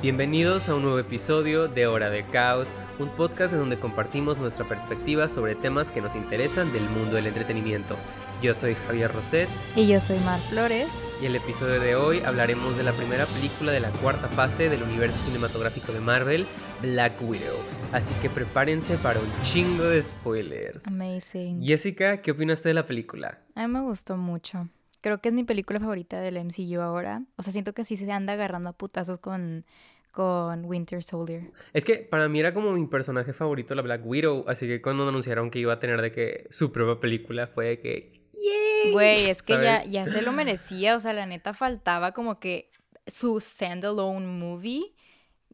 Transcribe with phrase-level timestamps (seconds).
[0.00, 4.64] Bienvenidos a un nuevo episodio de Hora de Caos, un podcast en donde compartimos nuestra
[4.64, 7.96] perspectiva sobre temas que nos interesan del mundo del entretenimiento.
[8.40, 9.48] Yo soy Javier Roset.
[9.74, 10.86] Y yo soy Mar Flores.
[11.20, 14.68] Y en el episodio de hoy hablaremos de la primera película de la cuarta fase
[14.68, 16.46] del universo cinematográfico de Marvel,
[16.80, 17.56] Black Widow.
[17.90, 20.86] Así que prepárense para un chingo de spoilers.
[20.86, 21.60] Amazing.
[21.60, 23.40] Jessica, ¿qué opinaste de la película?
[23.56, 24.68] A mí me gustó mucho.
[25.00, 27.22] Creo que es mi película favorita del MCU ahora.
[27.36, 29.64] O sea, siento que sí se anda agarrando a putazos con,
[30.10, 31.52] con Winter Soldier.
[31.72, 35.08] Es que para mí era como mi personaje favorito la Black Widow, así que cuando
[35.08, 38.92] anunciaron que iba a tener de que su propia película fue de que ¡Yay!
[38.92, 42.70] Güey, es que ya, ya se lo merecía, o sea, la neta faltaba como que
[43.06, 44.94] su standalone movie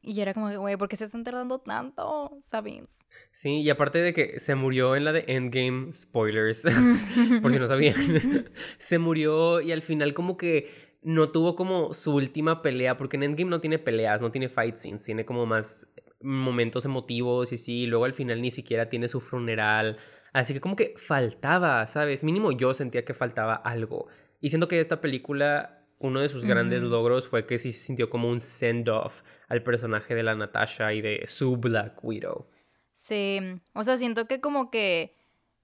[0.05, 2.39] y era como, güey, ¿por qué se están tardando tanto?
[2.43, 2.89] ¿Sabes?
[3.33, 6.63] Sí, y aparte de que se murió en la de Endgame, spoilers,
[7.43, 7.95] por si no sabían,
[8.79, 10.71] se murió y al final como que
[11.03, 14.77] no tuvo como su última pelea, porque en Endgame no tiene peleas, no tiene fight
[14.77, 15.87] scenes, tiene como más
[16.21, 19.99] momentos emotivos y sí, y luego al final ni siquiera tiene su funeral.
[20.33, 22.25] Así que como que faltaba, ¿sabes?
[22.25, 24.09] Mínimo yo sentía que faltaba algo.
[24.41, 28.11] Y siento que esta película uno de sus grandes logros fue que sí se sintió
[28.11, 32.49] como un send-off al personaje de la Natasha y de su Black Widow.
[32.93, 33.39] Sí,
[33.73, 35.17] o sea, siento que como que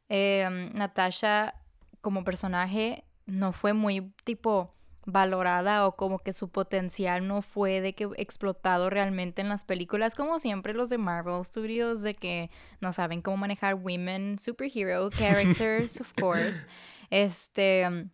[0.09, 1.55] em, Natasha
[2.01, 4.75] como personaje no fue muy tipo
[5.07, 10.15] valorada o como que su potencial no fue de que explotado realmente en las películas
[10.15, 16.01] como siempre los de Marvel Studios de que no saben cómo manejar women superhero characters
[16.01, 16.67] of course
[17.09, 18.11] este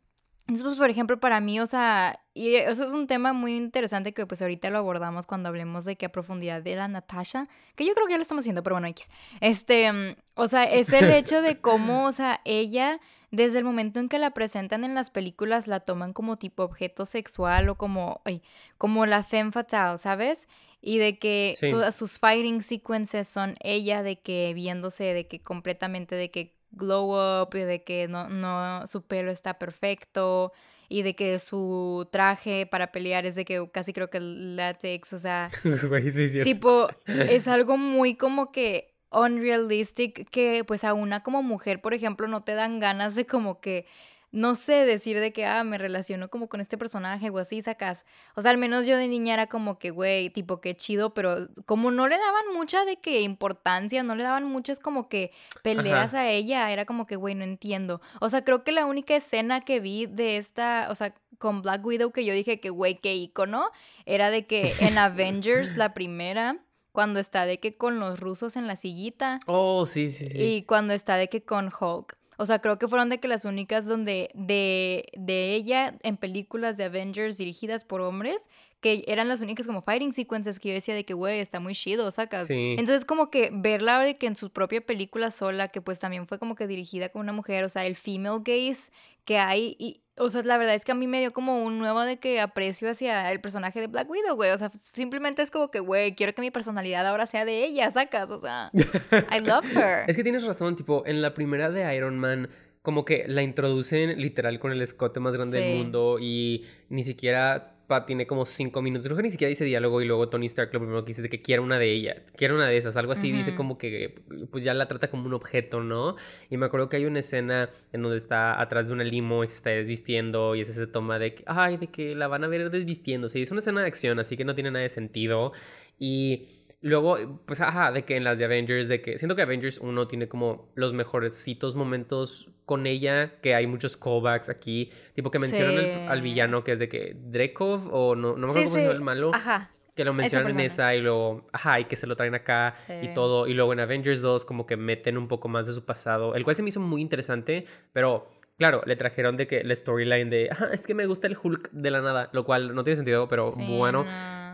[0.49, 4.13] entonces, pues, por ejemplo, para mí, o sea, y eso es un tema muy interesante
[4.13, 7.85] que pues ahorita lo abordamos cuando hablemos de que a profundidad de la Natasha, que
[7.85, 9.09] yo creo que ya lo estamos haciendo, pero bueno, X.
[9.41, 13.01] Este, mm, o sea, es el hecho de cómo, o sea, ella,
[13.33, 17.07] desde el momento en que la presentan en las películas, la toman como tipo objeto
[17.07, 18.41] sexual o como, ay,
[18.79, 20.47] como la femme fatale, ¿sabes?
[20.81, 26.15] Y de que todas sus fighting sequences son ella, de que viéndose, de que completamente,
[26.15, 30.53] de que glow up y de que no, no, su pelo está perfecto
[30.89, 35.13] y de que su traje para pelear es de que casi creo que el látex,
[35.13, 35.49] o sea,
[36.45, 42.29] tipo, es algo muy como que unrealistic que pues a una como mujer, por ejemplo,
[42.29, 43.87] no te dan ganas de como que
[44.33, 48.05] no sé decir de que, ah, me relaciono como con este personaje o así, sacas.
[48.35, 51.49] O sea, al menos yo de niña era como que, güey, tipo, qué chido, pero
[51.65, 55.33] como no le daban mucha de que importancia, no le daban muchas como que
[55.63, 58.01] peleas a ella, era como que, güey, no entiendo.
[58.21, 61.85] O sea, creo que la única escena que vi de esta, o sea, con Black
[61.85, 63.71] Widow que yo dije que, güey, qué icono,
[64.05, 66.59] era de que en Avengers, la primera
[66.97, 69.39] cuando está de que con los rusos en la sillita.
[69.47, 70.43] Oh, sí, sí, sí.
[70.43, 72.17] Y cuando está de que con Hulk.
[72.37, 76.77] O sea, creo que fueron de que las únicas donde de, de ella en películas
[76.77, 78.49] de Avengers dirigidas por hombres,
[78.81, 81.75] que eran las únicas como fighting sequences que yo decía de que, güey, está muy
[81.75, 82.49] chido, sacas.
[82.51, 86.39] Entonces, como que verla de que en su propia película sola, que pues también fue
[86.39, 88.93] como que dirigida con una mujer, o sea, el female gaze
[89.25, 91.79] que hay, y, o sea, la verdad es que a mí me dio como un
[91.79, 94.51] nuevo de que aprecio hacia el personaje de Black Widow, güey.
[94.51, 97.91] O sea, simplemente es como que, güey, quiero que mi personalidad ahora sea de ella,
[97.91, 98.31] sacas.
[98.31, 100.09] O sea, I love her.
[100.09, 102.49] es que tienes razón, tipo, en la primera de Iron Man,
[102.83, 107.76] como que la introducen literal con el escote más grande del mundo y ni siquiera
[108.07, 109.07] tiene como cinco minutos.
[109.07, 111.29] Creo que ni siquiera dice diálogo y luego Tony Stark lo primero que dice es
[111.29, 112.23] que quiere una de ella.
[112.37, 112.97] Quiere una de esas.
[112.97, 113.33] Algo así.
[113.33, 116.17] Dice como que pues ya la trata como un objeto, ¿no?
[116.51, 119.47] Y me acuerdo que hay una escena en donde está atrás de una limo y
[119.47, 122.49] se está desvistiendo y es ese toma de que, ay, de que la van a
[122.49, 123.39] ver desvistiéndose.
[123.39, 125.53] Y es una escena de acción, así que no tiene nada de sentido.
[125.99, 126.49] Y
[126.81, 130.09] Luego, pues, ajá, de que en las de Avengers, de que siento que Avengers 1
[130.09, 136.09] tiene como los mejorecitos momentos con ella, que hay muchos callbacks aquí, tipo que mencionan
[136.09, 138.95] al villano que es de que Drekov o no, no me acuerdo cómo se llama
[138.95, 139.31] el malo.
[139.35, 139.71] Ajá.
[139.95, 143.15] Que lo mencionan en esa y luego, ajá, y que se lo traen acá y
[143.15, 143.47] todo.
[143.47, 146.45] Y luego en Avengers 2 como que meten un poco más de su pasado, el
[146.45, 147.65] cual se me hizo muy interesante,
[147.95, 148.29] pero
[148.59, 151.71] claro, le trajeron de que la storyline de, ah, es que me gusta el Hulk
[151.71, 154.05] de la nada, lo cual no tiene sentido, pero bueno,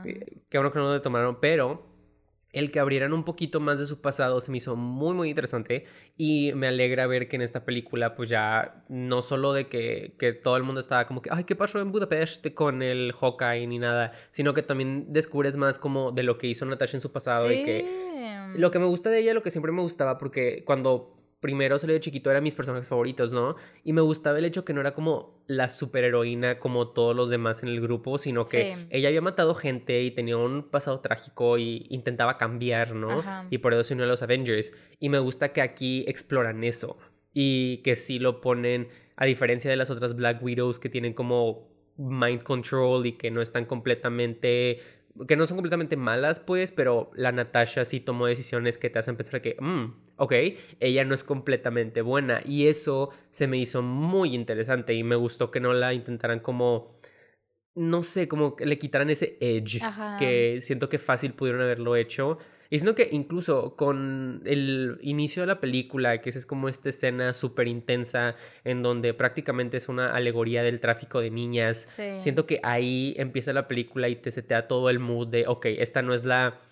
[0.04, 1.91] eh, qué bueno que no lo tomaron, pero
[2.52, 5.86] el que abrieran un poquito más de su pasado se me hizo muy muy interesante
[6.16, 10.32] y me alegra ver que en esta película pues ya no solo de que, que
[10.32, 13.78] todo el mundo estaba como que ay qué pasó en Budapest con el Hawkeye ni
[13.78, 17.50] nada sino que también descubres más como de lo que hizo Natasha en su pasado
[17.50, 21.21] y que lo que me gusta de ella lo que siempre me gustaba porque cuando
[21.42, 23.56] primero salió de chiquito eran mis personajes favoritos, ¿no?
[23.84, 27.64] Y me gustaba el hecho que no era como la superheroína como todos los demás
[27.64, 31.86] en el grupo, sino que ella había matado gente y tenía un pasado trágico y
[31.90, 33.22] intentaba cambiar, ¿no?
[33.50, 34.72] Y por eso se unió a los Avengers.
[35.00, 36.96] Y me gusta que aquí exploran eso
[37.34, 41.68] y que sí lo ponen, a diferencia de las otras Black Widows que tienen como
[41.96, 44.78] mind control y que no están completamente
[45.28, 49.16] que no son completamente malas, pues, pero la Natasha sí tomó decisiones que te hacen
[49.16, 50.32] pensar que, mm, ok,
[50.80, 52.40] ella no es completamente buena.
[52.44, 56.96] Y eso se me hizo muy interesante y me gustó que no la intentaran como,
[57.74, 59.80] no sé, como que le quitaran ese edge
[60.18, 62.38] que siento que fácil pudieron haberlo hecho.
[62.72, 67.34] Y siento que incluso con el inicio de la película, que es como esta escena
[67.34, 68.34] súper intensa
[68.64, 71.84] en donde prácticamente es una alegoría del tráfico de niñas,
[72.22, 76.00] siento que ahí empieza la película y te setea todo el mood de, ok, esta
[76.00, 76.62] no es la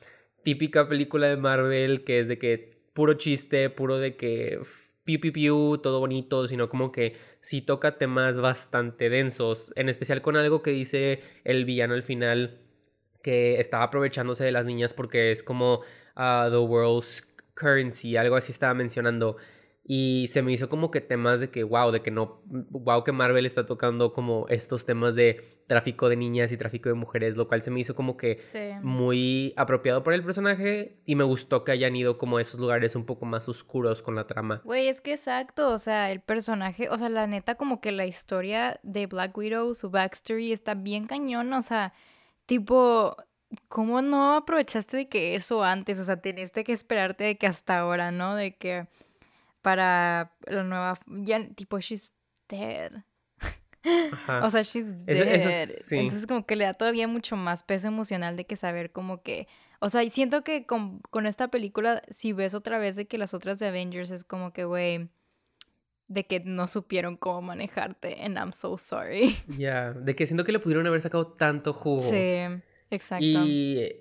[0.43, 4.59] típica película de Marvel que es de que puro chiste, puro de que
[5.05, 10.23] piu piu piu, todo bonito, sino como que sí toca temas bastante densos, en especial
[10.23, 12.70] con algo que dice el villano al final
[13.23, 15.81] que estaba aprovechándose de las niñas porque es como
[16.17, 17.23] uh, the world's
[17.55, 19.37] currency, algo así estaba mencionando.
[19.93, 23.11] Y se me hizo como que temas de que, wow, de que no, wow, que
[23.11, 27.49] Marvel está tocando como estos temas de tráfico de niñas y tráfico de mujeres, lo
[27.49, 28.41] cual se me hizo como que
[28.83, 32.95] muy apropiado para el personaje y me gustó que hayan ido como a esos lugares
[32.95, 34.61] un poco más oscuros con la trama.
[34.65, 38.07] Güey, es que exacto, o sea, el personaje, o sea, la neta como que la
[38.07, 41.95] historia de Black Widow, su backstory está bien cañón, o sea,
[42.51, 43.17] Tipo,
[43.69, 46.01] ¿cómo no aprovechaste de que eso antes?
[46.01, 48.35] O sea, teniste que esperarte de que hasta ahora, ¿no?
[48.35, 48.89] De que
[49.63, 52.13] para la nueva, ya, tipo, she's
[52.49, 52.91] dead.
[54.43, 55.69] O sea, she's dead.
[55.93, 59.47] Entonces como que le da todavía mucho más peso emocional de que saber como que...
[59.79, 63.33] O sea, siento que con, con esta película, si ves otra vez de que las
[63.33, 65.09] otras de Avengers es como que, güey,
[66.11, 69.37] de que no supieron cómo manejarte en I'm so sorry.
[69.57, 72.03] Ya, de que siento que le pudieron haber sacado tanto jugo.
[72.03, 72.37] Sí,
[72.91, 73.25] exacto.
[73.25, 73.95] Y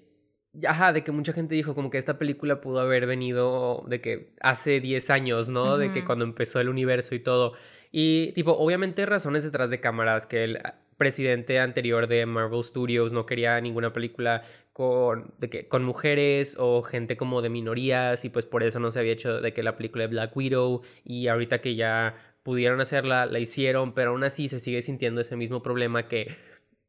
[0.67, 4.33] ajá, de que mucha gente dijo como que esta película pudo haber venido de que
[4.41, 5.77] hace 10 años, ¿no?
[5.77, 7.53] De que cuando empezó el universo y todo.
[7.91, 10.59] Y tipo, obviamente razones detrás de cámaras que el
[10.97, 14.43] presidente anterior de Marvel Studios no quería ninguna película
[14.73, 18.91] con, de que, con mujeres o gente como de minorías y pues por eso no
[18.91, 22.81] se había hecho de que la película de Black Widow y ahorita que ya pudieron
[22.81, 26.35] hacerla, la hicieron, pero aún así se sigue sintiendo ese mismo problema que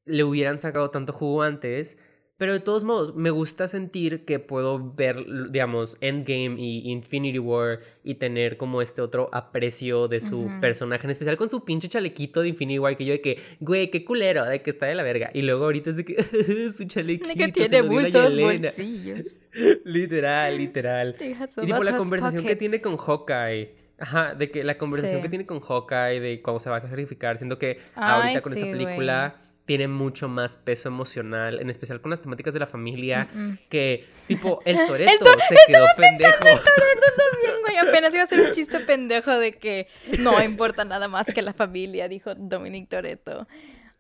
[0.05, 1.97] le hubieran sacado tanto jugo antes
[2.41, 7.81] pero de todos modos, me gusta sentir que puedo ver, digamos, Endgame y Infinity War
[8.03, 12.41] y tener como este otro aprecio de su personaje, en especial con su pinche chalequito
[12.41, 15.03] de Infinity War, que yo de que, güey, qué culero, de que está de la
[15.03, 15.31] verga.
[15.35, 16.23] Y luego ahorita es de que,
[16.73, 17.29] su chalequito.
[17.29, 19.27] De que tiene muchos bolsillos.
[19.85, 21.17] literal, literal.
[21.21, 23.75] Y por la conversación que tiene con Hawkeye.
[23.99, 27.37] Ajá, de que la conversación que tiene con Hawkeye, de cómo se va a sacrificar,
[27.37, 32.21] siento que ahorita con esa película tiene mucho más peso emocional, en especial con las
[32.21, 33.29] temáticas de la familia,
[33.69, 36.49] que tipo el Toreto se quedó pendejo.
[36.49, 39.87] El también, güey, apenas iba a ser un chiste pendejo de que
[40.19, 43.47] no importa nada más que la familia, dijo Dominic Toreto.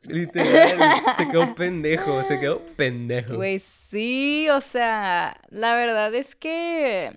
[0.08, 0.76] Literal,
[1.16, 3.36] se quedó pendejo, se quedó pendejo.
[3.36, 7.16] Güey, sí, o sea, la verdad es que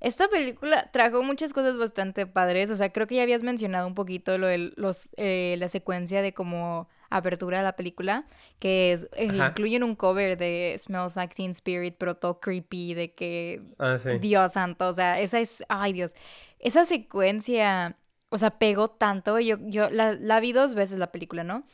[0.00, 3.94] esta película trajo muchas cosas bastante padres, o sea, creo que ya habías mencionado un
[3.94, 8.26] poquito lo de los, eh, la secuencia de cómo apertura de la película,
[8.58, 13.14] que es, eh, incluyen un cover de Smells Like Teen Spirit, pero todo creepy, de
[13.14, 16.12] que ah, Dios santo, o sea, esa es, ay Dios,
[16.58, 17.96] esa secuencia,
[18.28, 21.64] o sea, pegó tanto, yo, yo la, la vi dos veces la película, ¿no?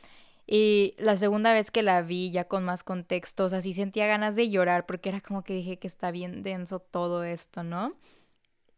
[0.47, 4.05] Y la segunda vez que la vi ya con más contexto, o sea, sí sentía
[4.05, 7.95] ganas de llorar porque era como que dije que está bien denso todo esto, ¿no?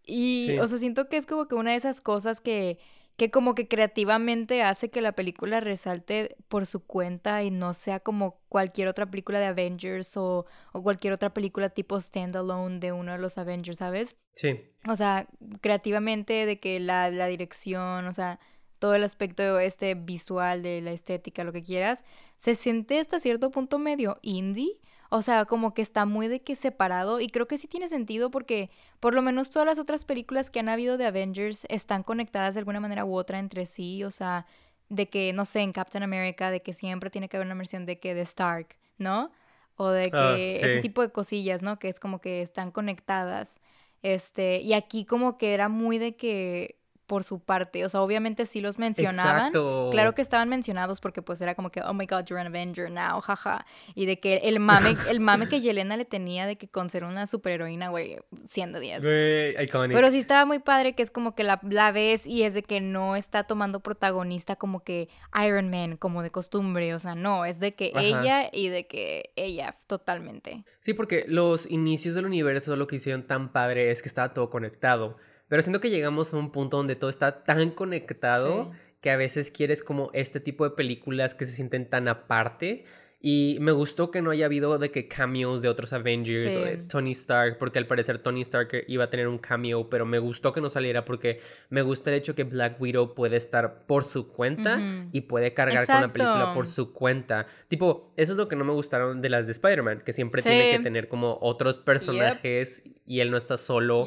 [0.05, 2.79] Y, o sea, siento que es como que una de esas cosas que
[3.17, 7.99] que como que creativamente hace que la película resalte por su cuenta y no sea
[7.99, 13.13] como cualquier otra película de Avengers o, o, cualquier otra película tipo standalone de uno
[13.13, 14.15] de los Avengers, ¿sabes?
[14.35, 14.61] Sí.
[14.87, 15.27] O sea,
[15.61, 18.39] creativamente de que la, la dirección, o sea,
[18.77, 22.05] todo el aspecto este visual de la estética, lo que quieras,
[22.37, 26.55] se siente hasta cierto punto medio indie o sea, como que está muy de que
[26.55, 30.51] separado y creo que sí tiene sentido porque por lo menos todas las otras películas
[30.51, 34.11] que han habido de Avengers están conectadas de alguna manera u otra entre sí, o
[34.11, 34.45] sea,
[34.89, 37.85] de que, no sé, en Captain America, de que siempre tiene que haber una versión
[37.85, 39.31] de que de Stark, ¿no?
[39.75, 41.77] O de ah, que ese tipo de cosillas, ¿no?
[41.77, 43.59] Que es como que están conectadas.
[44.01, 47.85] Este, y aquí como que era muy de que por su parte.
[47.85, 49.51] O sea, obviamente sí los mencionaban.
[49.51, 52.91] Claro que estaban mencionados porque pues era como que, oh my god, you're an Avenger
[52.91, 53.65] now, jaja.
[53.95, 57.05] Y de que el mame, el mame que Yelena le tenía de que con ser
[57.05, 59.01] una superheroína, güey, siendo 10.
[59.01, 62.63] Pero sí estaba muy padre que es como que la, la ves y es de
[62.63, 65.09] que no está tomando protagonista como que
[65.45, 66.93] Iron Man, como de costumbre.
[66.93, 70.65] O sea, no, es de que ella y de que ella, totalmente.
[70.81, 74.49] Sí, porque los inicios del universo lo que hicieron tan padre es que estaba todo
[74.49, 75.17] conectado.
[75.47, 79.51] Pero siento que llegamos a un punto donde todo está tan conectado que a veces
[79.51, 82.85] quieres como este tipo de películas que se sienten tan aparte.
[83.19, 86.77] Y me gustó que no haya habido de que cameos de otros Avengers o de
[86.77, 90.53] Tony Stark, porque al parecer Tony Stark iba a tener un cameo, pero me gustó
[90.53, 91.39] que no saliera porque
[91.71, 94.79] me gusta el hecho que Black Widow puede estar por su cuenta
[95.11, 97.47] y puede cargar con la película por su cuenta.
[97.67, 100.77] Tipo, eso es lo que no me gustaron de las de Spider-Man, que siempre tiene
[100.77, 104.05] que tener como otros personajes y él no está solo.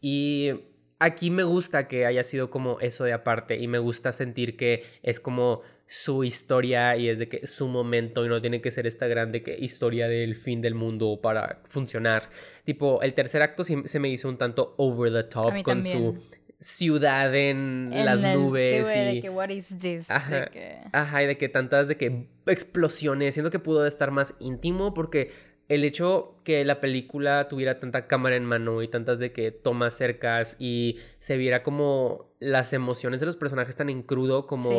[0.00, 0.52] y
[0.98, 4.82] aquí me gusta que haya sido como eso de aparte y me gusta sentir que
[5.02, 8.86] es como su historia y es de que su momento y no tiene que ser
[8.86, 12.30] esta grande que historia del fin del mundo para funcionar.
[12.64, 16.18] Tipo, el tercer acto se me hizo un tanto over the top con su
[16.64, 20.10] ciudad en, las nubes y de que what is this?
[20.10, 20.78] Ajá, de que...
[20.92, 25.30] ajá, y de que tantas de que explosiones, siento que pudo estar más íntimo porque
[25.68, 29.94] el hecho que la película tuviera tanta cámara en mano y tantas de que tomas
[29.94, 34.70] cercas y se viera como las emociones de los personajes tan en crudo como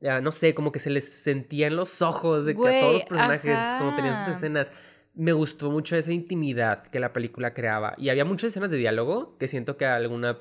[0.00, 2.92] ya no sé como que se les sentía en los ojos de que a todos
[2.94, 4.70] los personajes como tenían sus escenas.
[5.12, 7.94] Me gustó mucho esa intimidad que la película creaba.
[7.98, 10.38] Y había muchas escenas de diálogo que siento que a alguna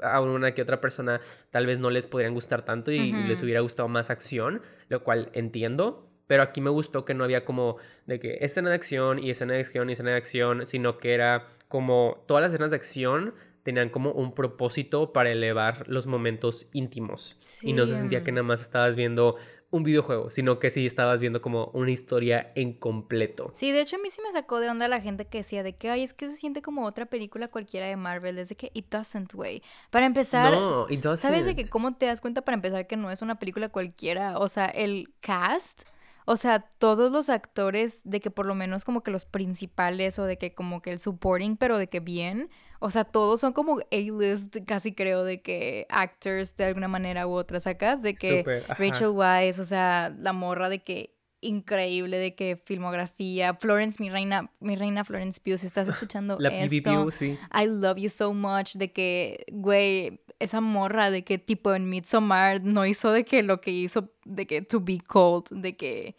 [0.00, 1.20] a una que otra persona
[1.50, 5.28] tal vez no les podrían gustar tanto y les hubiera gustado más acción lo cual
[5.34, 9.28] entiendo pero aquí me gustó que no había como de que escena de acción y
[9.28, 12.78] escena de acción y escena de acción, sino que era como todas las escenas de
[12.78, 13.34] acción
[13.64, 17.36] tenían como un propósito para elevar los momentos íntimos.
[17.60, 19.36] Y no se sentía que nada más estabas viendo
[19.72, 23.50] un videojuego, sino que sí estabas viendo como una historia en completo.
[23.52, 25.74] Sí, de hecho a mí sí me sacó de onda la gente que decía de
[25.74, 28.90] que, ay, es que se siente como otra película cualquiera de Marvel, desde que it
[28.90, 29.62] doesn't, way.
[29.90, 31.18] Para empezar, no, it doesn't.
[31.18, 34.38] ¿sabes de que cómo te das cuenta para empezar que no es una película cualquiera?
[34.38, 35.82] O sea, el cast
[36.24, 40.24] o sea, todos los actores de que por lo menos como que los principales o
[40.24, 43.78] de que como que el supporting, pero de que bien, o sea, todos son como
[43.90, 48.02] A-list, casi creo, de que actors de alguna manera u otra, ¿sacas?
[48.02, 53.54] De que Rachel Weisz, o sea, la morra de que increíble de que filmografía.
[53.54, 57.38] Florence, mi reina, mi reina Florence Pugh, si estás escuchando La esto, sí.
[57.52, 62.62] I love you so much, de que, güey, esa morra de que tipo en Midsommar
[62.62, 66.16] no hizo de que lo que hizo de que to be cold, de que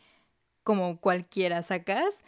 [0.64, 2.24] como cualquiera sacas.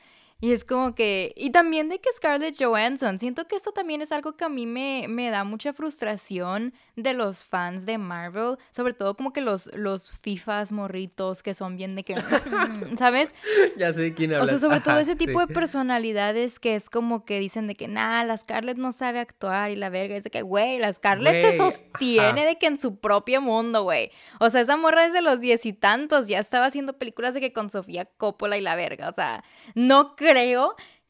[0.46, 4.12] Y es como que, y también de que Scarlett Johansson, siento que esto también es
[4.12, 8.94] algo que a mí me, me da mucha frustración de los fans de Marvel, sobre
[8.94, 12.16] todo como que los, los FIFAs morritos que son bien de que,
[13.00, 13.34] ¿sabes?
[13.75, 14.44] Ya sé quién habla.
[14.44, 17.88] O sea, sobre todo ese tipo de personalidades que es como que dicen de que,
[17.88, 21.42] nada, la Scarlett no sabe actuar y la verga, es de que, güey, la Scarlett
[21.42, 24.12] se sostiene de que en su propio mundo, güey.
[24.40, 27.52] O sea, esa morra desde los diez y tantos ya estaba haciendo películas de que
[27.52, 30.35] con Sofía Coppola y la verga, o sea, no creo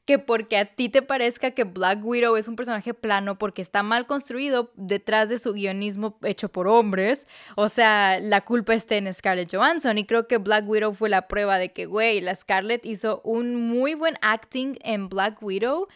[0.06, 3.82] que porque a ti te parezca que Black Widow es un personaje plano porque está
[3.82, 9.12] mal construido detrás de su guionismo hecho por hombres, o sea, la culpa está en
[9.12, 9.98] Scarlett Johansson.
[9.98, 13.56] Y creo que Black Widow fue la prueba de que, güey, la Scarlett hizo un
[13.56, 15.88] muy buen acting en Black Widow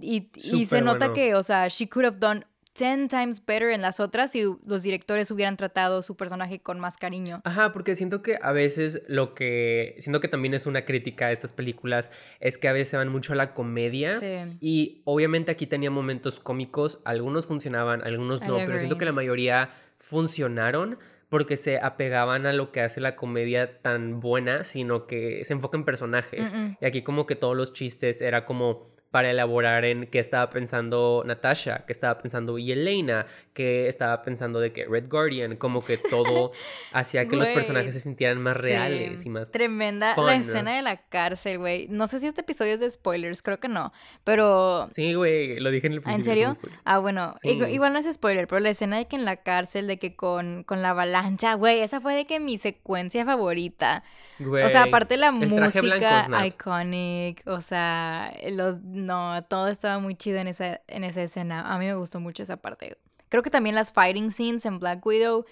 [0.00, 2.44] y, se nota que, o sea, she could have done
[2.78, 6.96] 10 times better en las otras si los directores hubieran tratado su personaje con más
[6.96, 7.40] cariño.
[7.44, 9.96] Ajá, porque siento que a veces lo que.
[9.98, 13.08] Siento que también es una crítica a estas películas, es que a veces se van
[13.08, 14.14] mucho a la comedia.
[14.14, 14.56] Sí.
[14.60, 19.70] Y obviamente aquí tenía momentos cómicos, algunos funcionaban, algunos no, pero siento que la mayoría
[19.98, 25.52] funcionaron porque se apegaban a lo que hace la comedia tan buena, sino que se
[25.52, 26.52] enfoca en personajes.
[26.80, 31.22] Y aquí como que todos los chistes era como para elaborar en qué estaba pensando
[31.24, 36.52] Natasha, qué estaba pensando Yelena, qué estaba pensando de que Red Guardian, como que todo
[36.92, 40.98] hacía que los personajes se sintieran más reales y más tremenda la escena de la
[41.08, 41.88] cárcel, güey.
[41.88, 43.92] No sé si este episodio es de spoilers, creo que no,
[44.24, 46.32] pero Sí, güey, lo dije en el principio.
[46.32, 46.72] ¿En serio?
[46.84, 49.98] Ah, bueno, igual, no es spoiler, pero la escena de que en la cárcel de
[49.98, 54.02] que con, con la avalancha, güey, esa fue de que mi secuencia favorita.
[54.38, 60.48] o sea, aparte la música iconic, o sea, los no, todo estaba muy chido en
[60.48, 61.72] esa, en esa escena.
[61.72, 62.98] A mí me gustó mucho esa parte.
[63.28, 65.44] Creo que también las fighting scenes en Black Widow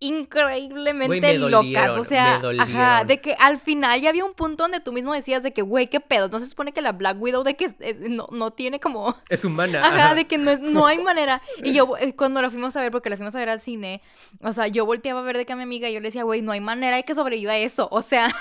[0.00, 1.90] increíblemente locas.
[1.90, 5.42] O sea, ajá, de que al final ya había un punto donde tú mismo decías
[5.42, 6.28] de que, güey, qué pedo.
[6.28, 7.72] No se supone que la Black Widow de que
[8.08, 9.16] no, no, tiene como.
[9.28, 9.86] Es humana.
[9.86, 11.42] Ajá, de que no, no, hay manera.
[11.62, 14.02] Y yo, eh, cuando la fuimos a ver, porque la fuimos a ver al cine,
[14.40, 16.24] o sea, yo volteaba a ver de que a mi amiga y yo le decía,
[16.24, 17.88] güey, no hay manera de que sobreviva eso.
[17.90, 18.34] O sea,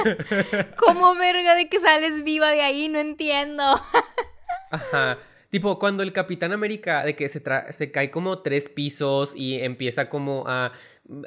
[0.76, 2.88] ¿cómo verga de que sales viva de ahí?
[2.88, 3.82] No entiendo.
[4.70, 5.18] Ajá.
[5.50, 10.08] Tipo, cuando el Capitán América, de que se, se cae como tres pisos y empieza
[10.08, 10.72] como a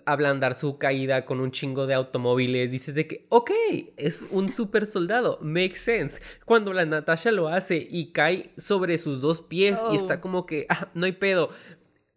[0.06, 3.52] ablandar su caída con un chingo de automóviles, dices de que, ok,
[3.98, 6.22] es un super soldado, makes sense.
[6.46, 10.22] Cuando la Natasha lo hace y cae sobre sus dos pies y está oh.
[10.22, 11.50] como que, ah, no hay pedo.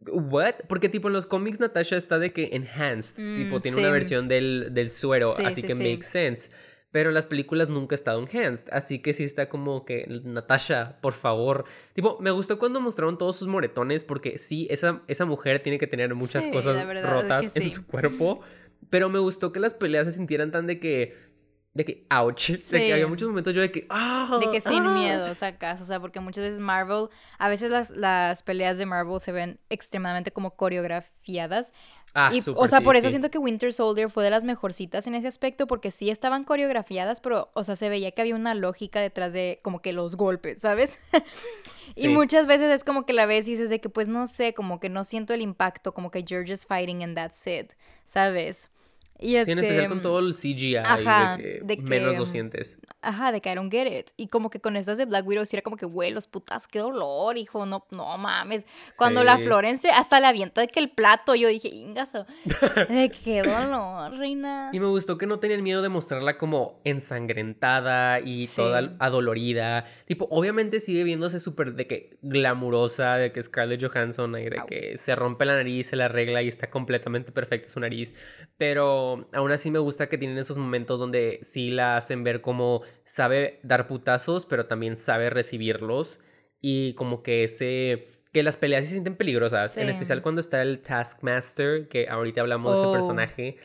[0.09, 0.55] ¿What?
[0.69, 4.29] Porque tipo en los cómics Natasha está de que enhanced, tipo mm, tiene una versión
[4.29, 6.51] del, del suero, así que makes sense.
[6.91, 10.99] Pero en las películas nunca ha estado enhanced, así que sí está como que, Natasha,
[11.01, 11.65] por favor.
[11.93, 15.87] Tipo, me gustó cuando mostraron todos sus moretones, porque sí, esa, esa mujer tiene que
[15.87, 18.41] tener muchas cosas rotas en su cuerpo,
[18.89, 21.26] pero me gustó que las peleas se sintieran tan de que
[21.77, 24.85] de que, ouch, de que había muchos momentos yo de que, ah, De que sin
[24.87, 24.95] ah".
[24.95, 29.21] miedo sacas, o sea, porque muchas veces Marvel, a veces las, las peleas de Marvel
[29.21, 31.73] se ven extremadamente como coreografiadas.
[32.15, 35.15] Ah, y, o sea, por eso siento que Winter Soldier fue de las mejorcitas en
[35.15, 39.01] ese aspecto, porque sí estaban coreografiadas, pero, o sea, se veía que había una lógica
[39.01, 40.99] detrás de como que los golpes, ¿sabes?
[41.95, 44.55] Y muchas veces es como que la ves y dices de que, pues, no sé,
[44.55, 47.73] como que no siento el impacto, como que you're just fighting and that's it,
[48.05, 48.71] ¿sabes?
[49.19, 52.79] Y sí, en especial con todo el CGI ajá, de que, menos lo sientes.
[53.07, 54.11] Ajá, de que I don't get it.
[54.17, 56.67] Y como que con estas de Black Widow sí era como que, güey, los putas,
[56.67, 58.65] qué dolor, hijo, no, no mames.
[58.99, 62.27] Cuando la Florence hasta le avienta de que el plato, yo dije, ingaso,
[62.89, 64.71] de qué dolor, reina.
[64.73, 69.85] Y me gustó que no tenían miedo de mostrarla como ensangrentada y toda adolorida.
[70.07, 75.15] Tipo, obviamente sigue viéndose súper de que glamurosa, de que Scarlett Johansson, de que se
[75.15, 78.15] rompe la nariz, se la arregla y está completamente perfecta su nariz.
[78.59, 82.83] Pero aún así me gusta que tienen esos momentos donde sí la hacen ver como
[83.05, 86.21] sabe dar putazos, pero también sabe recibirlos.
[86.61, 90.83] Y como que ese que las peleas se sienten peligrosas, en especial cuando está el
[90.83, 92.93] Taskmaster, que ahorita hablamos de ese oh.
[92.93, 93.57] personaje.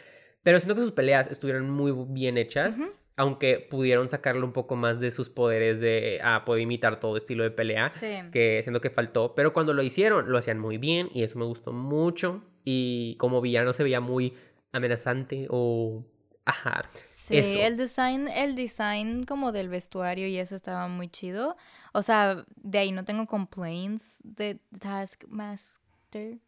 [0.44, 2.80] Pero siento que sus peleas estuvieron muy bien hechas,
[3.18, 7.44] aunque pudieron sacarle un poco más de sus poderes de, ah, puede imitar todo estilo
[7.44, 7.92] de pelea,
[8.32, 9.36] que siento que faltó.
[9.36, 12.42] Pero cuando lo hicieron, lo hacían muy bien y eso me gustó mucho.
[12.64, 14.36] Y como villano se veía muy
[14.72, 16.06] amenazante o
[16.46, 16.82] ajá.
[17.08, 21.56] Sí, el design, el design como del vestuario y eso estaba muy chido.
[21.94, 26.40] O sea, de ahí no tengo complaints de Taskmaster.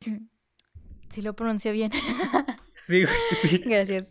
[1.10, 1.92] Si lo pronuncio bien.
[2.86, 3.04] Sí,
[3.40, 3.58] sí.
[3.64, 4.08] Gracias.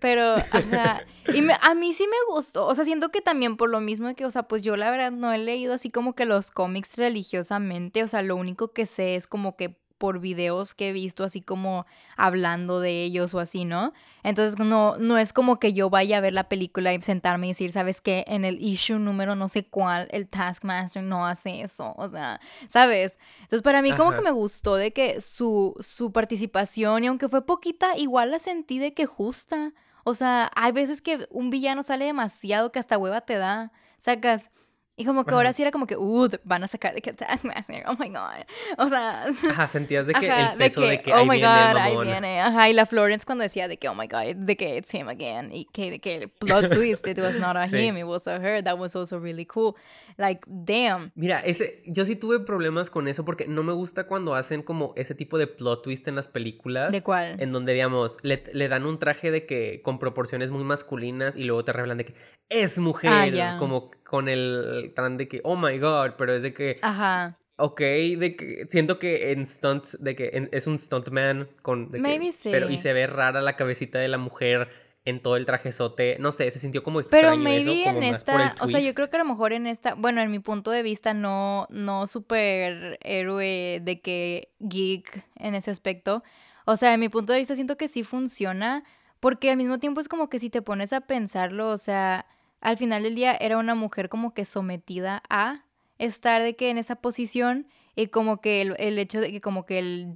[0.00, 1.04] Pero, ajá.
[1.32, 2.66] Y a mí sí me gustó.
[2.66, 5.10] O sea, siento que también por lo mismo que, o sea, pues yo la verdad
[5.10, 8.02] no he leído así como que los cómics religiosamente.
[8.02, 11.40] O sea, lo único que sé es como que por videos que he visto así
[11.40, 13.92] como hablando de ellos o así, ¿no?
[14.22, 17.50] Entonces no, no es como que yo vaya a ver la película y sentarme y
[17.50, 18.24] decir, ¿sabes qué?
[18.26, 23.18] En el issue número no sé cuál, el Taskmaster no hace eso, o sea, ¿sabes?
[23.42, 27.44] Entonces para mí como que me gustó de que su, su participación y aunque fue
[27.44, 29.72] poquita, igual la sentí de que justa.
[30.04, 33.72] O sea, hay veces que un villano sale demasiado que hasta hueva te da.
[33.98, 34.52] Sacas,
[34.98, 37.84] y como que ahora sí era como que, uh, van a sacar de que Taskmaster,
[37.86, 38.46] oh my god.
[38.78, 39.26] O sea.
[39.50, 42.40] Ajá, sentías de que el peso de que, oh my god, ahí viene.
[42.40, 45.08] Ajá, y la Florence cuando decía de que, oh my god, de que it's him
[45.08, 45.52] again.
[45.52, 48.62] Y que, que el plot twist, it was not a him, it was a her.
[48.64, 49.76] That was also really cool.
[50.16, 51.12] Like, damn.
[51.14, 54.94] Mira, ese, yo sí tuve problemas con eso porque no me gusta cuando hacen como
[54.96, 56.90] ese tipo de plot twist en las películas.
[56.90, 57.38] ¿De cuál?
[57.38, 61.44] En donde, digamos, le, le dan un traje de que con proporciones muy masculinas y
[61.44, 62.14] luego te revelan de que
[62.48, 63.10] es mujer.
[63.12, 66.78] Ah, como con el tan de que, oh my god, pero es de que...
[66.82, 67.38] Ajá.
[67.58, 71.90] Ok, de que siento que en stunts, de que es un stuntman con...
[71.90, 72.50] Maybe sí.
[72.50, 74.68] Pero y se ve rara la cabecita de la mujer
[75.06, 78.02] en todo el trajezote, no sé, se sintió como extraño Pero maybe eso, como en
[78.02, 80.72] esta, o sea, yo creo que a lo mejor en esta, bueno, en mi punto
[80.72, 86.24] de vista no no super héroe de que geek en ese aspecto.
[86.64, 88.82] O sea, en mi punto de vista siento que sí funciona,
[89.20, 92.26] porque al mismo tiempo es como que si te pones a pensarlo, o sea,
[92.60, 95.64] al final del día era una mujer como que sometida a
[95.98, 99.78] estar de que en esa posición y como que el, hecho de que como que
[99.78, 100.14] el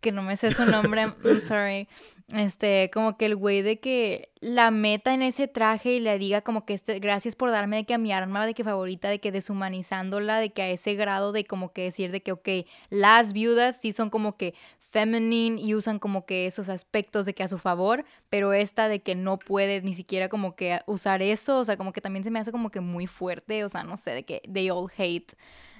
[0.00, 1.88] que no me sé su nombre, I'm sorry,
[2.34, 6.40] este, como que el güey de que la meta en ese traje y le diga
[6.40, 9.20] como que este, gracias por darme de que a mi arma de que favorita, de
[9.20, 12.48] que deshumanizándola, de que a ese grado de como que decir de que, ok,
[12.88, 14.54] las viudas sí son como que
[14.90, 19.00] feminine y usan como que esos aspectos de que a su favor, pero esta de
[19.00, 22.30] que no puede ni siquiera como que usar eso, o sea, como que también se
[22.30, 25.34] me hace como que muy fuerte, o sea, no sé, de que they all hate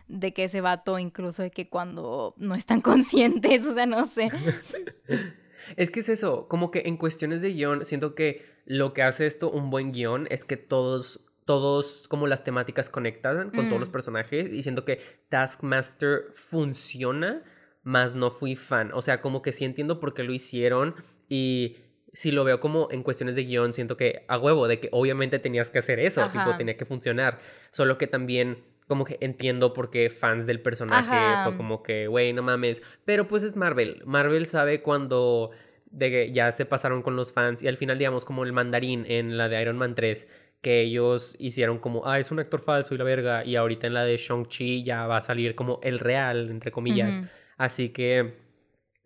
[0.09, 4.29] de que ese vato incluso de que cuando no están conscientes, o sea, no sé.
[5.77, 9.27] Es que es eso, como que en cuestiones de guion, siento que lo que hace
[9.27, 13.91] esto un buen guion es que todos, todos, como las temáticas conectan con todos los
[13.91, 13.93] mm.
[13.93, 17.43] personajes y siento que Taskmaster funciona
[17.83, 18.91] más no fui fan.
[18.95, 20.95] O sea, como que sí entiendo por qué lo hicieron
[21.29, 21.77] y
[22.13, 25.39] si lo veo como en cuestiones de guion, siento que a huevo, de que obviamente
[25.39, 27.39] tenías que hacer eso, tipo, tenía que funcionar.
[27.71, 32.33] Solo que también como que entiendo por qué fans del personaje fue como que, güey,
[32.33, 32.83] no mames.
[33.05, 34.03] Pero pues es Marvel.
[34.05, 35.53] Marvel sabe cuando
[35.91, 39.05] de que ya se pasaron con los fans y al final, digamos, como el mandarín
[39.09, 40.27] en la de Iron Man 3,
[40.61, 43.95] que ellos hicieron como, ah, es un actor falso y la verga, y ahorita en
[43.95, 47.21] la de Shang-Chi ya va a salir como el real, entre comillas.
[47.61, 48.41] Así que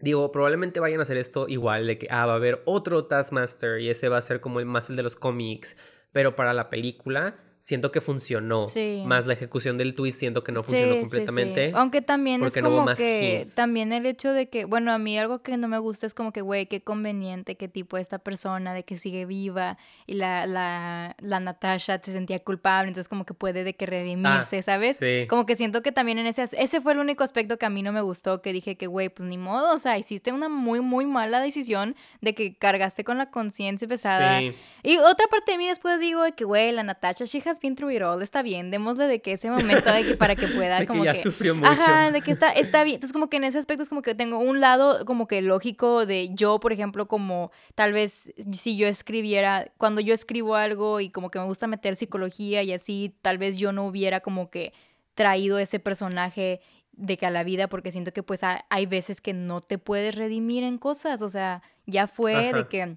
[0.00, 3.80] Digo, probablemente vayan a hacer esto igual, de que, ah, va a haber otro Taskmaster
[3.80, 5.78] y ese va a ser como el más el de los cómics,
[6.12, 8.64] pero para la película siento que funcionó.
[9.06, 11.72] Más la ejecución del twist siento que no funcionó completamente.
[11.74, 15.56] Aunque también es como que también el hecho de que, bueno, a mí algo que
[15.56, 18.98] no me gusta es como que, güey, qué conveniente que tipo esta persona de que
[18.98, 23.74] sigue viva y la, la, la Natasha se sentía culpable, entonces como que puede de
[23.74, 24.98] que redimirse, ah, ¿sabes?
[25.30, 27.80] Como que siento que también en ese, ese fue el único aspecto que a mí
[27.80, 30.80] no me gustó, que dije que, güey, pues ni modo, o sea, hiciste una muy,
[30.80, 34.42] muy mala decisión de que cargaste con la conciencia pesada.
[34.82, 37.76] Y otra parte de mí después digo de que, güey, la Natasha, she has been
[37.76, 40.78] through it all, está bien, démosle de que ese momento de que, para que pueda
[40.80, 41.70] de como que ya sufrió mucho.
[41.70, 42.96] Ajá, de que está, está bien.
[42.96, 46.06] Entonces como que en ese aspecto es como que tengo un lado como que lógico
[46.06, 51.10] de yo, por ejemplo, como tal vez si yo escribiera, cuando yo escribo algo y
[51.10, 54.72] como que me gusta meter psicología y así, tal vez yo no hubiera como que
[55.14, 56.60] traído ese personaje
[56.92, 60.14] de que a la vida porque siento que pues hay veces que no te puedes
[60.14, 62.96] redimir en cosas, o sea, ya fue de que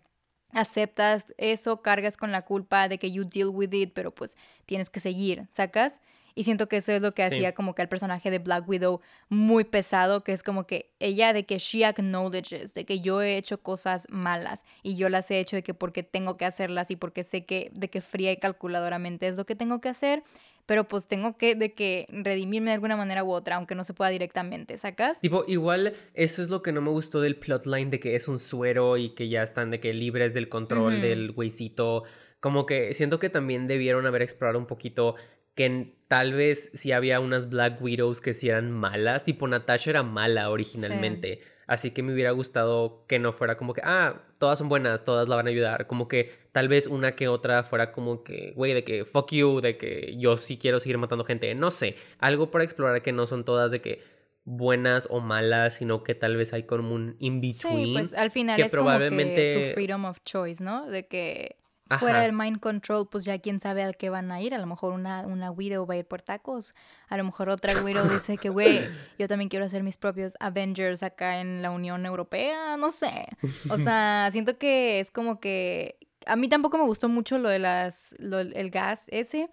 [0.52, 4.90] aceptas eso, cargas con la culpa de que you deal with it, pero pues tienes
[4.90, 6.00] que seguir, ¿sacas?
[6.38, 9.02] Y siento que eso es lo que hacía como que al personaje de Black Widow
[9.28, 13.38] muy pesado, que es como que ella de que she acknowledges, de que yo he
[13.38, 16.96] hecho cosas malas y yo las he hecho de que porque tengo que hacerlas y
[16.96, 20.24] porque sé que de que fría y calculadoramente es lo que tengo que hacer
[20.68, 23.94] pero pues tengo que de que redimirme de alguna manera u otra, aunque no se
[23.94, 25.20] pueda directamente, ¿sacas?
[25.22, 28.38] Tipo, igual eso es lo que no me gustó del plotline de que es un
[28.38, 32.04] suero y que ya están de que libres del control del güeycito.
[32.42, 35.16] Como que siento que también debieron haber explorado un poquito
[35.56, 40.04] que tal vez si había unas Black Widows que sí eran malas, tipo Natasha era
[40.04, 41.40] mala originalmente.
[41.68, 45.28] Así que me hubiera gustado que no fuera como que, ah, todas son buenas, todas
[45.28, 45.86] la van a ayudar.
[45.86, 49.60] Como que tal vez una que otra fuera como que, güey, de que fuck you,
[49.60, 51.54] de que yo sí quiero seguir matando gente.
[51.56, 54.02] No sé, algo para explorar que no son todas de que
[54.46, 57.86] buenas o malas, sino que tal vez hay como un in-between.
[57.86, 59.54] Sí, pues al final es probablemente...
[59.54, 60.88] como que su freedom of choice, ¿no?
[60.90, 61.58] De que
[62.00, 64.54] fuera del mind control, pues ya quién sabe al qué van a ir.
[64.54, 66.76] A lo mejor una, una Widow va a ir por tacos.
[67.08, 68.82] A lo mejor otra Widow dice que, güey,
[69.18, 72.78] yo también quiero hacer mis propios Avengers acá en la Unión Europea.
[72.78, 73.28] No sé.
[73.70, 75.98] O sea, siento que es como que.
[76.26, 78.14] A mí tampoco me gustó mucho lo de las.
[78.20, 79.50] el gas ese.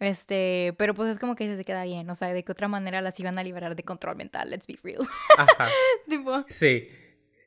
[0.00, 2.08] Este, pero pues es como que se queda bien.
[2.10, 4.50] O sea, de qué otra manera las iban a liberar de control mental.
[4.50, 5.06] Let's be real.
[5.36, 5.68] Ajá.
[6.08, 6.44] tipo.
[6.48, 6.88] Sí.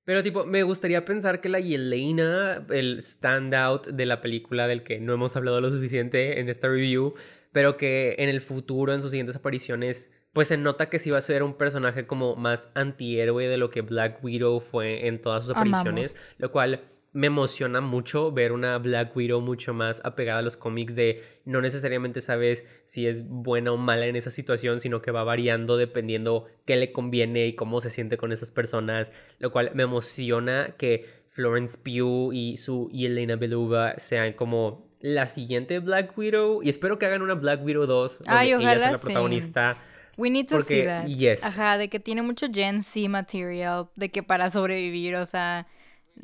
[0.07, 5.01] Pero tipo, me gustaría pensar que la Yelena, el standout de la película del que
[5.01, 7.13] no hemos hablado lo suficiente en esta review,
[7.51, 11.17] pero que en el futuro, en sus siguientes apariciones, pues se nota que sí va
[11.17, 15.43] a ser un personaje como más antihéroe de lo que Black Widow fue en todas
[15.43, 16.83] sus apariciones, lo cual
[17.17, 21.61] me emociona mucho ver una Black Widow mucho más apegada a los cómics de no
[21.61, 26.45] necesariamente sabes si es buena o mala en esa situación, sino que va variando dependiendo
[26.65, 31.05] qué le conviene y cómo se siente con esas personas, lo cual me emociona que
[31.31, 36.99] Florence Pugh y su y Elena Beluga sean como la siguiente Black Widow y espero
[36.99, 39.77] que hagan una Black Widow 2 donde ella sea la protagonista.
[40.17, 41.07] We need to see that.
[41.41, 45.65] Ajá, de que tiene mucho Gen Z material, de que para sobrevivir, o sea,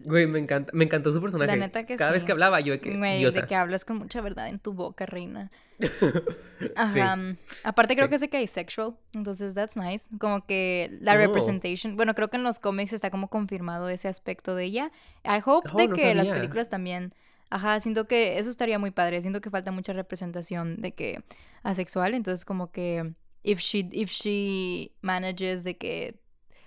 [0.05, 1.51] Güey, me encanta, me encantó su personaje.
[1.51, 2.97] La neta que Cada vez que hablaba, yo de que.
[2.97, 5.51] Güey, de que hablas con mucha verdad en tu boca, reina.
[6.75, 7.17] Ajá.
[7.63, 8.95] Aparte, creo que es de que asexual.
[9.13, 10.07] Entonces, that's nice.
[10.19, 11.17] Como que la oh.
[11.17, 11.95] representation.
[11.95, 14.91] Bueno, creo que en los cómics está como confirmado ese aspecto de ella.
[15.23, 17.13] I hope oh, de que las películas también.
[17.49, 19.21] Ajá, siento que eso estaría muy padre.
[19.21, 21.23] Siento que falta mucha representación de que
[21.61, 22.13] asexual.
[22.13, 23.13] Entonces, como que.
[23.45, 26.22] If she, if she manages de que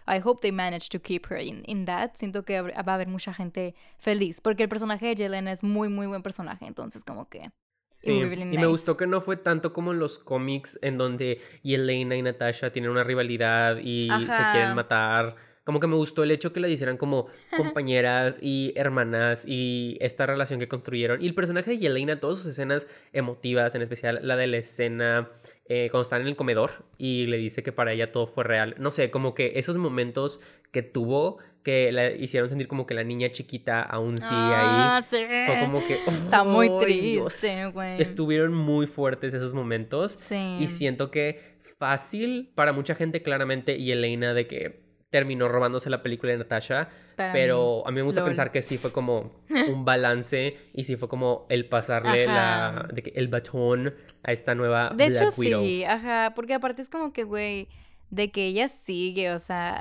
[0.07, 2.15] I hope they manage to keep her in, in that.
[2.15, 5.89] Siento que va a haber mucha gente feliz, porque el personaje de Yelena es muy,
[5.89, 7.51] muy buen personaje, entonces como que...
[7.93, 12.15] Sí, y me gustó que no fue tanto como en los cómics en donde Yelena
[12.15, 15.35] y Natasha tienen una rivalidad y se quieren matar
[15.67, 17.27] como que me gustó el hecho que la hicieran como
[17.57, 21.21] compañeras y hermanas y esta relación que construyeron.
[21.21, 25.29] Y el personaje de Yelena, todas sus escenas emotivas, en especial la de la escena
[25.69, 28.77] eh, cuando están en el comedor y le dice que para ella todo fue real.
[28.79, 33.03] No sé, como que esos momentos que tuvo que la hicieron sentir como que la
[33.03, 35.47] niña chiquita aún sigue ah, ahí.
[35.47, 35.95] Fue como que.
[35.95, 38.01] Está muy triste, güey.
[38.01, 40.13] Estuvieron muy fuertes esos momentos.
[40.13, 40.59] Sí.
[40.61, 44.86] Y siento que fácil para mucha gente, claramente, y Elena, de que
[45.17, 48.93] terminó robándose la película de Natasha, pero a mí me gusta pensar que sí fue
[48.93, 49.33] como
[49.73, 54.55] un balance y sí fue como el pasarle la, de que el batón a esta
[54.55, 57.69] nueva De hecho sí, ajá, porque aparte es como que güey,
[58.11, 59.81] de que ella sigue, o sea,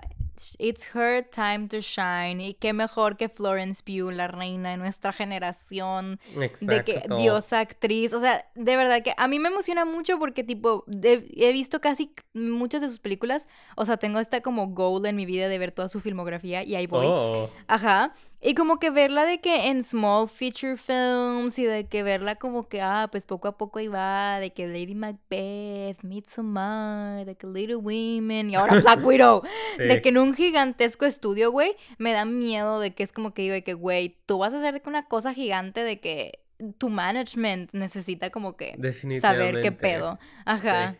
[0.59, 2.41] it's her time to shine.
[2.41, 6.19] Y qué mejor que Florence Pugh, la reina de nuestra generación.
[6.61, 8.13] De que diosa actriz.
[8.13, 12.13] O sea, de verdad que a mí me emociona mucho porque, tipo, he visto casi
[12.33, 13.47] muchas de sus películas.
[13.75, 16.75] O sea, tengo esta como goal en mi vida de ver toda su filmografía y
[16.75, 17.07] ahí voy.
[17.09, 17.49] Oh.
[17.67, 18.13] Ajá.
[18.47, 22.67] Y como que verla de que en small feature films y de que verla como
[22.67, 27.77] que, ah, pues poco a poco iba, de que Lady Macbeth, Midsommar, de que Little
[27.77, 29.41] Women y ahora Black Widow.
[29.79, 33.43] De que en un gigantesco estudio, güey, me da miedo de que es como que
[33.43, 36.39] digo de que, güey, tú vas a hacer una cosa gigante de que
[36.77, 38.75] tu management necesita como que
[39.19, 40.19] saber qué pedo.
[40.45, 40.95] Ajá.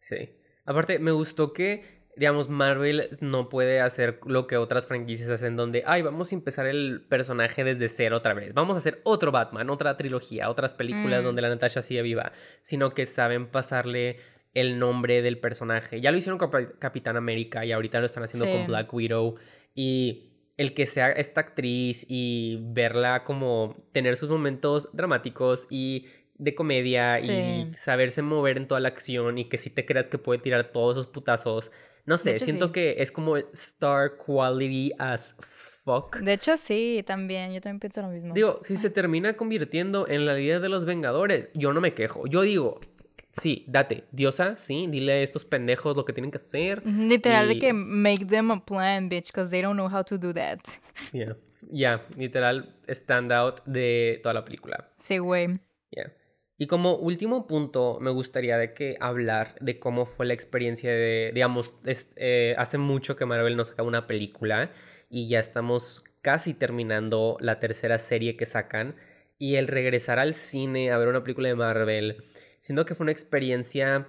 [0.00, 0.16] Sí.
[0.16, 0.30] sí.
[0.64, 5.82] Aparte, me gustó que digamos, Marvel no puede hacer lo que otras franquicias hacen, donde,
[5.86, 9.68] ay, vamos a empezar el personaje desde cero otra vez, vamos a hacer otro Batman,
[9.68, 11.26] otra trilogía, otras películas mm.
[11.26, 14.18] donde la Natasha sigue viva, sino que saben pasarle
[14.56, 16.00] el nombre del personaje.
[16.00, 19.36] Ya lo hicieron con Capitán América y ahorita lo están haciendo con Black Widow.
[19.74, 26.06] Y el que sea esta actriz y verla como tener sus momentos dramáticos y
[26.38, 30.16] de comedia y saberse mover en toda la acción y que si te creas que
[30.16, 31.70] puede tirar todos esos putazos
[32.06, 36.18] no sé, siento que es como star quality as fuck.
[36.18, 37.52] De hecho, sí, también.
[37.52, 38.32] Yo también pienso lo mismo.
[38.32, 42.28] Digo, si se termina convirtiendo en la líder de los Vengadores, yo no me quejo.
[42.28, 42.80] Yo digo,
[43.40, 46.82] sí, date, diosa, sí, dile a estos pendejos lo que tienen que hacer.
[46.86, 50.32] Literal, de que make them a plan, bitch, because they don't know how to do
[50.32, 50.60] that.
[51.12, 51.36] Yeah,
[51.70, 54.90] yeah, literal, stand out de toda la película.
[54.98, 55.60] Sí, güey.
[55.90, 56.12] Yeah.
[56.58, 61.30] Y como último punto, me gustaría de que hablar de cómo fue la experiencia de,
[61.34, 61.74] digamos,
[62.16, 64.70] eh, hace mucho que Marvel nos saca una película
[65.10, 68.96] y ya estamos casi terminando la tercera serie que sacan
[69.38, 72.24] y el regresar al cine a ver una película de Marvel,
[72.66, 74.08] siento que fue una experiencia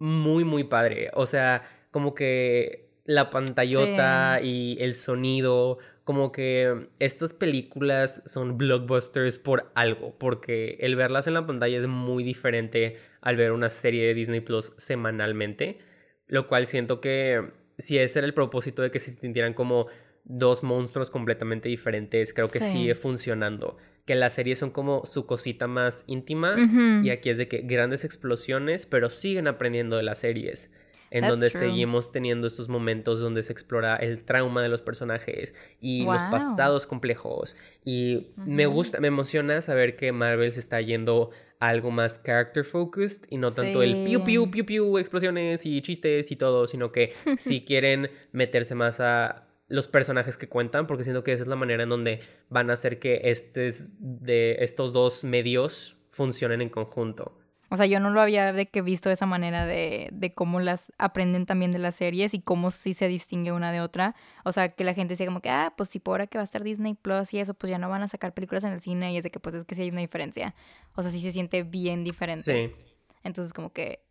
[0.00, 1.10] muy, muy padre.
[1.14, 9.38] O sea, como que la pantallota y el sonido, como que estas películas son blockbusters
[9.38, 14.04] por algo, porque el verlas en la pantalla es muy diferente al ver una serie
[14.04, 15.78] de Disney Plus semanalmente,
[16.26, 19.86] lo cual siento que si ese era el propósito de que se sintieran como
[20.24, 23.76] dos monstruos completamente diferentes, creo que sigue funcionando.
[24.06, 26.56] Que las series son como su cosita más íntima
[27.04, 30.70] y aquí es de que grandes explosiones, pero siguen aprendiendo de las series
[31.10, 36.04] en donde seguimos teniendo estos momentos donde se explora el trauma de los personajes y
[36.04, 37.56] los pasados complejos.
[37.84, 42.64] Y me gusta, me emociona saber que Marvel se está yendo a algo más character
[42.64, 46.92] focused y no tanto el piu piu piu piu explosiones y chistes y todo, sino
[46.92, 51.48] que si quieren meterse más a los personajes que cuentan, porque siento que esa es
[51.48, 56.68] la manera en donde van a hacer que estes de estos dos medios funcionen en
[56.68, 57.40] conjunto.
[57.72, 60.58] O sea, yo no lo había de que visto de esa manera de, de cómo
[60.58, 64.16] las aprenden también de las series y cómo sí se distingue una de otra.
[64.44, 66.44] O sea, que la gente decía como que, ah, pues tipo ahora que va a
[66.44, 69.12] estar Disney Plus y eso, pues ya no van a sacar películas en el cine
[69.12, 70.56] y es de que pues es que sí hay una diferencia.
[70.96, 72.42] O sea, sí se siente bien diferente.
[72.42, 72.74] Sí.
[73.22, 74.02] Entonces como que,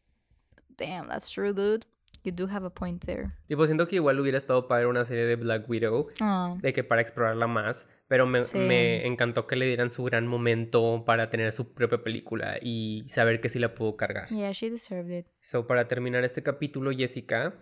[0.78, 1.86] damn, that's true, dude.
[2.23, 3.29] You do have a point there.
[3.47, 6.58] Tipo, siento que igual hubiera estado para una serie de Black Widow, ah.
[6.62, 11.03] de que para explorarla más, pero me, me, encantó que le dieran su gran momento
[11.05, 14.27] para tener su propia película y saber que sí la pudo cargar.
[14.29, 15.27] Yeah, she deserved it.
[15.39, 17.53] So, para terminar este capítulo, Jessica,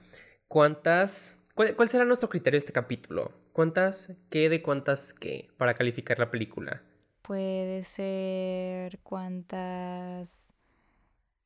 [0.47, 1.43] ¿cuántas...
[1.53, 3.33] Cuál, ¿Cuál será nuestro criterio de este capítulo?
[3.51, 6.81] ¿Cuántas qué de cuántas qué para calificar la película?
[7.21, 10.53] Puede ser cuántas...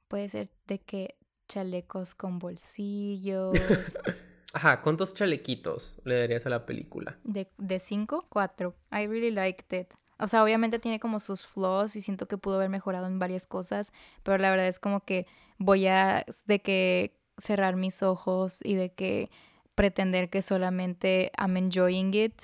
[0.07, 1.15] Puede ser de que
[1.51, 3.57] chalecos con bolsillos.
[4.53, 7.17] Ajá, ¿cuántos chalequitos le darías a la película?
[7.23, 8.75] De, de cinco, cuatro.
[8.91, 9.87] I really liked it.
[10.17, 13.47] O sea, obviamente tiene como sus flaws y siento que pudo haber mejorado en varias
[13.47, 13.91] cosas,
[14.23, 15.25] pero la verdad es como que
[15.57, 19.29] voy a de que cerrar mis ojos y de que
[19.75, 22.43] pretender que solamente I'm enjoying it.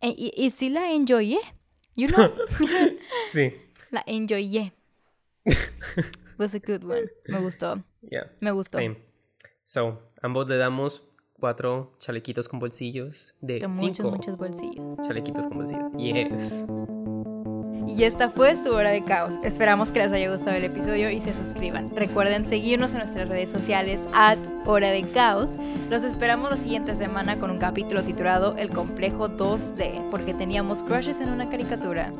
[0.00, 1.40] E, y, y, sí la enjoyé,
[1.96, 2.30] you know?
[3.30, 3.52] sí.
[3.90, 4.72] La enjoyé.
[6.38, 7.08] Was a good one.
[7.28, 7.82] Me gustó.
[8.10, 8.26] Yeah.
[8.40, 8.78] Me gustó.
[8.78, 8.98] Same.
[9.64, 14.96] So, ambos le damos cuatro chalequitos con bolsillos de, muchos, cinco muchos bolsillos.
[15.06, 15.90] Chalequitos con bolsillos.
[15.96, 16.66] Yes.
[17.88, 19.34] Y esta fue su hora de caos.
[19.44, 21.94] Esperamos que les haya gustado el episodio y se suscriban.
[21.94, 25.56] Recuerden seguirnos en nuestras redes sociales at hora de caos.
[25.88, 31.20] Los esperamos la siguiente semana con un capítulo titulado El complejo 2D, porque teníamos crushes
[31.20, 32.12] en una caricatura.